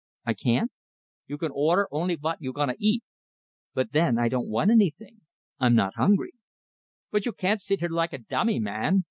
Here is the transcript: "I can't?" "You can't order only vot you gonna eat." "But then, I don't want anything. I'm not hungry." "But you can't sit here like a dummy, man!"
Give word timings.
"I 0.25 0.33
can't?" 0.33 0.71
"You 1.27 1.37
can't 1.37 1.53
order 1.55 1.87
only 1.91 2.15
vot 2.15 2.41
you 2.41 2.53
gonna 2.53 2.73
eat." 2.79 3.03
"But 3.75 3.91
then, 3.91 4.17
I 4.17 4.29
don't 4.29 4.47
want 4.47 4.71
anything. 4.71 5.21
I'm 5.59 5.75
not 5.75 5.93
hungry." 5.95 6.33
"But 7.11 7.27
you 7.27 7.31
can't 7.33 7.61
sit 7.61 7.81
here 7.81 7.89
like 7.89 8.13
a 8.13 8.17
dummy, 8.17 8.57
man!" 8.59 8.99